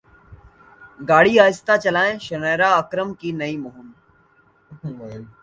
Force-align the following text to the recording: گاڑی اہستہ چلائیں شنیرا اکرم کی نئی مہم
گاڑی 0.99 1.33
اہستہ 1.43 1.73
چلائیں 1.83 2.17
شنیرا 2.25 2.69
اکرم 2.81 3.09
کی 3.19 3.29
نئی 3.39 3.55
مہم 3.63 3.87